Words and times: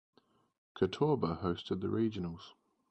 Catawba 0.73 1.41
hosted 1.43 1.79
the 1.81 1.87
Regionals. 1.87 2.55